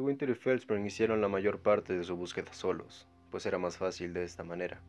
Winter 0.00 0.28
y 0.30 0.34
Felspring 0.34 0.86
hicieron 0.86 1.20
la 1.20 1.28
mayor 1.28 1.60
parte 1.60 1.96
de 1.96 2.04
su 2.04 2.16
búsqueda 2.16 2.52
solos, 2.52 3.06
pues 3.30 3.46
era 3.46 3.58
más 3.58 3.76
fácil 3.76 4.12
de 4.12 4.24
esta 4.24 4.42
manera. 4.42 4.80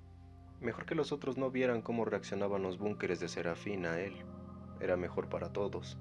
Mejor 0.62 0.86
que 0.86 0.96
los 0.96 1.12
otros 1.12 1.38
no 1.38 1.52
vieran 1.52 1.82
cómo 1.82 2.06
reaccionaban 2.06 2.64
los 2.64 2.80
búnkeres 2.80 3.20
de 3.20 3.28
Serafín 3.28 3.86
a 3.86 4.00
él. 4.00 4.14
Era 4.80 4.98
mejor 4.98 5.30
para 5.30 5.54
todos. 5.54 5.98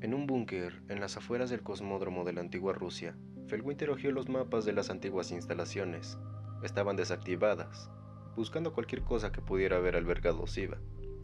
En 0.00 0.14
un 0.14 0.26
búnker, 0.26 0.80
en 0.88 1.00
las 1.00 1.16
afueras 1.16 1.50
del 1.50 1.62
cosmódromo 1.62 2.24
de 2.24 2.32
la 2.32 2.40
antigua 2.40 2.72
Rusia, 2.72 3.16
Felwinter 3.46 3.90
hojeó 3.90 4.10
los 4.10 4.28
mapas 4.28 4.64
de 4.64 4.72
las 4.72 4.90
antiguas 4.90 5.30
instalaciones. 5.30 6.18
Estaban 6.62 6.96
desactivadas, 6.96 7.90
buscando 8.36 8.72
cualquier 8.72 9.02
cosa 9.02 9.32
que 9.32 9.42
pudiera 9.42 9.76
haber 9.76 9.96
albergado 9.96 10.46
SIVA, 10.46 10.78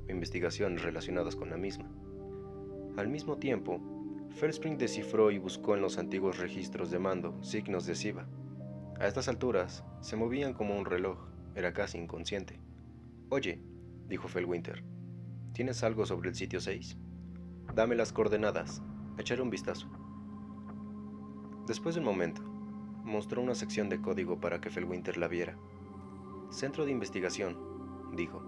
o 0.06 0.10
investigaciones 0.10 0.82
relacionadas 0.82 1.36
con 1.36 1.50
la 1.50 1.56
misma. 1.56 1.90
Al 2.96 3.08
mismo 3.08 3.38
tiempo, 3.38 3.80
Felspring 4.34 4.76
descifró 4.76 5.30
y 5.30 5.38
buscó 5.38 5.76
en 5.76 5.80
los 5.80 5.96
antiguos 5.96 6.38
registros 6.38 6.90
de 6.90 6.98
mando 6.98 7.40
signos 7.40 7.86
de 7.86 7.94
SIVA. 7.94 8.26
A 8.98 9.06
estas 9.06 9.28
alturas, 9.28 9.84
se 10.00 10.16
movían 10.16 10.54
como 10.54 10.76
un 10.76 10.84
reloj, 10.84 11.18
era 11.54 11.72
casi 11.72 11.98
inconsciente. 11.98 12.58
Oye, 13.28 13.60
dijo 14.08 14.26
Felwinter, 14.26 14.82
¿tienes 15.52 15.84
algo 15.84 16.04
sobre 16.04 16.30
el 16.30 16.34
sitio 16.34 16.60
6? 16.60 16.96
Dame 17.76 17.94
las 17.94 18.12
coordenadas, 18.12 18.82
echaré 19.18 19.40
un 19.40 19.50
vistazo. 19.50 19.88
Después 21.68 21.94
de 21.94 22.00
un 22.00 22.06
momento, 22.06 22.42
mostró 23.04 23.40
una 23.40 23.54
sección 23.54 23.88
de 23.88 24.00
código 24.00 24.40
para 24.40 24.60
que 24.60 24.68
Felwinter 24.68 25.16
la 25.16 25.28
viera. 25.28 25.56
Centro 26.50 26.84
de 26.84 26.90
investigación, 26.90 27.56
dijo. 28.16 28.42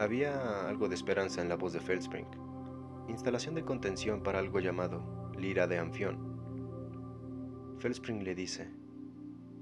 Había 0.00 0.68
algo 0.68 0.88
de 0.88 0.96
esperanza 0.96 1.40
en 1.42 1.48
la 1.48 1.56
voz 1.56 1.72
de 1.72 1.80
Felspring. 1.80 2.26
Instalación 3.08 3.54
de 3.54 3.64
contención 3.64 4.22
para 4.22 4.38
algo 4.40 4.60
llamado 4.60 5.30
Lira 5.38 5.66
de 5.66 5.78
Anfión. 5.78 6.36
Felspring 7.78 8.24
le 8.24 8.34
dice, 8.34 8.68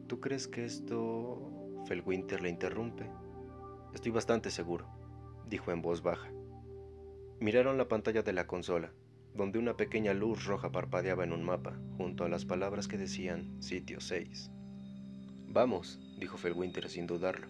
¿tú 0.06 0.20
crees 0.20 0.48
que 0.48 0.64
esto... 0.64 1.50
Felwinter 1.86 2.41
le 2.41 2.48
interrumpe. 2.48 3.10
Estoy 3.92 4.10
bastante 4.10 4.50
seguro, 4.50 4.86
dijo 5.46 5.70
en 5.70 5.82
voz 5.82 6.02
baja. 6.02 6.30
Miraron 7.41 7.77
la 7.77 7.88
pantalla 7.88 8.22
de 8.22 8.32
la 8.32 8.46
consola, 8.46 8.92
donde 9.34 9.58
una 9.58 9.76
pequeña 9.76 10.14
luz 10.14 10.47
roja 10.47 10.72
parpadeaba 10.72 11.24
en 11.24 11.32
un 11.32 11.44
mapa, 11.44 11.78
junto 11.98 12.24
a 12.24 12.28
las 12.30 12.47
palabras 12.47 12.88
que 12.88 12.97
decían 12.97 13.60
Sitio 13.62 14.00
6. 14.00 14.50
Vamos, 15.48 16.00
dijo 16.19 16.38
Felwinter 16.38 16.88
sin 16.88 17.06
dudarlo. 17.06 17.48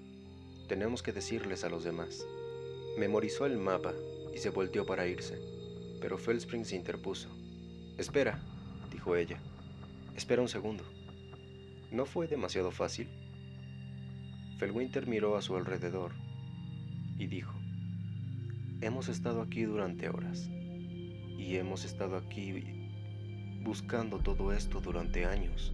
Tenemos 0.69 1.03
que 1.03 1.13
decirles 1.13 1.63
a 1.63 1.69
los 1.69 1.85
demás. 1.85 2.27
Memorizó 2.99 3.47
el 3.47 3.59
mapa 3.59 3.93
y 4.35 4.39
se 4.39 4.51
volteó 4.51 4.85
para 4.85 5.07
irse, 5.07 5.39
pero 6.01 6.19
Felspring 6.19 6.65
se 6.65 6.77
interpuso. 6.77 7.29
Espera, 7.99 8.43
dijo 8.93 9.17
ella. 9.17 9.39
Espera 10.17 10.43
un 10.43 10.49
segundo. 10.49 10.85
¿No 11.91 12.07
fue 12.07 12.27
demasiado 12.27 12.71
fácil? 12.71 13.09
Felwinter 14.59 15.07
miró 15.07 15.37
a 15.37 15.43
su 15.43 15.57
alrededor 15.57 16.13
y 17.19 17.27
dijo, 17.27 17.55
Hemos 18.81 19.09
estado 19.09 19.43
aquí 19.43 19.63
durante 19.63 20.09
horas 20.09 20.51
y 21.39 21.57
hemos 21.57 21.85
estado 21.85 22.17
aquí 22.17 22.65
buscando 23.63 24.19
todo 24.19 24.53
esto 24.53 24.81
durante 24.81 25.25
años. 25.25 25.73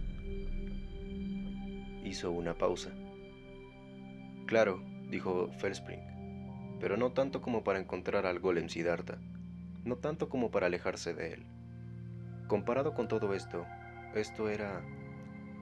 Hizo 2.05 2.31
una 2.31 2.57
pausa. 2.57 2.91
Claro, 4.45 4.81
dijo 5.09 5.49
Felspring, 5.59 5.99
pero 6.79 6.97
no 6.97 7.11
tanto 7.11 7.41
como 7.41 7.63
para 7.63 7.79
encontrar 7.79 8.25
al 8.25 8.39
golem 8.39 8.69
Siddhartha, 8.69 9.19
no 9.83 9.97
tanto 9.97 10.29
como 10.29 10.51
para 10.51 10.67
alejarse 10.67 11.13
de 11.13 11.33
él. 11.33 11.45
Comparado 12.47 12.93
con 12.93 13.07
todo 13.07 13.33
esto, 13.33 13.65
esto 14.13 14.49
era 14.49 14.81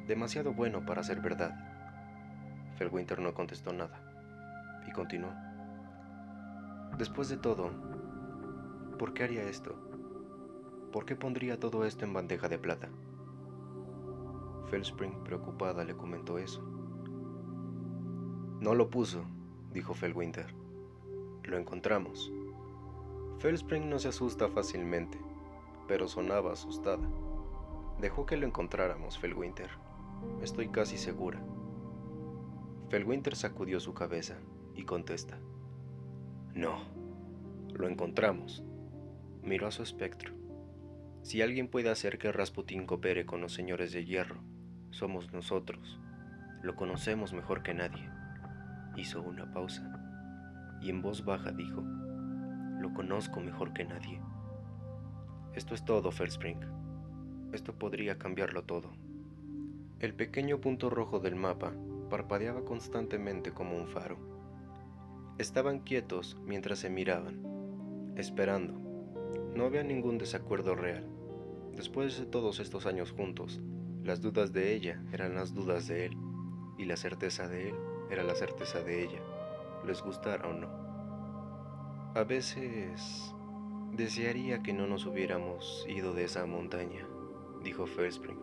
demasiado 0.07 0.53
bueno 0.53 0.85
para 0.85 1.03
ser 1.03 1.21
verdad. 1.21 1.53
Felwinter 2.77 3.19
no 3.19 3.33
contestó 3.33 3.73
nada 3.73 4.01
y 4.87 4.91
continuó. 4.91 5.31
Después 6.97 7.29
de 7.29 7.37
todo, 7.37 7.71
¿por 8.97 9.13
qué 9.13 9.23
haría 9.23 9.43
esto? 9.43 9.75
¿Por 10.91 11.05
qué 11.05 11.15
pondría 11.15 11.59
todo 11.59 11.85
esto 11.85 12.05
en 12.05 12.13
bandeja 12.13 12.49
de 12.49 12.57
plata? 12.57 12.89
Felspring, 14.69 15.23
preocupada, 15.23 15.83
le 15.83 15.95
comentó 15.95 16.37
eso. 16.37 16.61
No 18.59 18.73
lo 18.75 18.89
puso, 18.89 19.23
dijo 19.71 19.93
Felwinter. 19.93 20.53
Lo 21.43 21.57
encontramos. 21.57 22.31
Felspring 23.39 23.89
no 23.89 23.99
se 23.99 24.09
asusta 24.09 24.49
fácilmente, 24.49 25.17
pero 25.87 26.09
sonaba 26.09 26.51
asustada. 26.51 27.07
Dejó 28.01 28.25
que 28.25 28.35
lo 28.35 28.45
encontráramos, 28.45 29.17
Felwinter. 29.17 29.69
Estoy 30.41 30.67
casi 30.67 30.97
segura. 30.97 31.39
Felwinter 32.89 33.37
sacudió 33.37 33.79
su 33.79 33.93
cabeza 33.93 34.35
y 34.75 34.83
contesta. 34.83 35.39
No, 36.53 36.79
lo 37.73 37.87
encontramos. 37.87 38.61
Miró 39.41 39.67
a 39.67 39.71
su 39.71 39.83
espectro. 39.83 40.33
Si 41.21 41.41
alguien 41.41 41.69
puede 41.69 41.89
hacer 41.89 42.17
que 42.17 42.33
Rasputín 42.33 42.85
coopere 42.85 43.25
con 43.25 43.39
los 43.39 43.53
señores 43.53 43.93
de 43.93 44.03
hierro, 44.03 44.41
somos 44.89 45.31
nosotros. 45.31 45.97
Lo 46.61 46.75
conocemos 46.75 47.31
mejor 47.31 47.63
que 47.63 47.73
nadie. 47.73 48.09
Hizo 48.97 49.21
una 49.21 49.53
pausa 49.53 50.77
y 50.81 50.89
en 50.89 51.01
voz 51.01 51.23
baja 51.23 51.51
dijo, 51.51 51.85
lo 52.79 52.93
conozco 52.93 53.39
mejor 53.41 53.73
que 53.73 53.85
nadie. 53.85 54.19
Esto 55.53 55.75
es 55.75 55.83
todo, 55.83 56.11
Felspring. 56.11 56.59
Esto 57.51 57.73
podría 57.73 58.17
cambiarlo 58.17 58.63
todo. 58.63 58.91
El 59.99 60.13
pequeño 60.13 60.61
punto 60.61 60.89
rojo 60.89 61.19
del 61.19 61.35
mapa 61.35 61.73
parpadeaba 62.09 62.63
constantemente 62.63 63.51
como 63.51 63.75
un 63.75 63.87
faro. 63.87 64.17
Estaban 65.37 65.79
quietos 65.79 66.37
mientras 66.45 66.79
se 66.79 66.89
miraban, 66.89 68.13
esperando. 68.15 68.73
No 69.55 69.65
había 69.65 69.83
ningún 69.83 70.17
desacuerdo 70.17 70.75
real. 70.75 71.05
Después 71.75 72.17
de 72.19 72.25
todos 72.25 72.59
estos 72.59 72.85
años 72.85 73.11
juntos, 73.11 73.61
las 74.03 74.21
dudas 74.21 74.53
de 74.53 74.73
ella 74.73 75.01
eran 75.11 75.35
las 75.35 75.53
dudas 75.53 75.87
de 75.87 76.05
él, 76.05 76.17
y 76.77 76.85
la 76.85 76.95
certeza 76.95 77.47
de 77.47 77.69
él 77.69 77.75
era 78.09 78.23
la 78.23 78.35
certeza 78.35 78.81
de 78.81 79.03
ella, 79.03 79.19
les 79.85 80.01
gustara 80.01 80.47
o 80.47 80.53
no. 80.53 80.88
A 82.15 82.23
veces 82.23 83.35
desearía 83.93 84.63
que 84.63 84.73
no 84.73 84.87
nos 84.87 85.05
hubiéramos 85.05 85.85
ido 85.87 86.15
de 86.15 86.23
esa 86.23 86.43
montaña, 86.47 87.07
dijo 87.63 87.85
Felspring. 87.85 88.39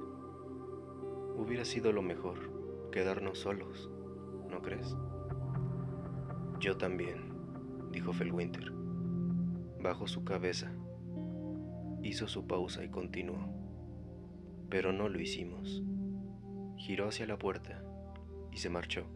Hubiera 1.37 1.65
sido 1.65 1.91
lo 1.91 2.01
mejor 2.01 2.91
quedarnos 2.93 3.41
solos, 3.41 3.91
¿no 4.49 4.63
crees? 4.63 4.97
Yo 6.61 6.77
también, 6.77 7.33
dijo 7.91 8.13
Felwinter. 8.13 8.71
Bajó 9.83 10.07
su 10.07 10.25
cabeza, 10.25 10.71
hizo 12.05 12.29
su 12.29 12.47
pausa 12.47 12.85
y 12.85 12.89
continuó. 12.89 13.49
Pero 14.71 14.93
no 14.93 15.09
lo 15.09 15.21
hicimos. 15.21 15.83
Giró 16.77 17.09
hacia 17.09 17.27
la 17.27 17.37
puerta 17.37 17.83
y 18.53 18.59
se 18.59 18.71
marchó. 18.71 19.16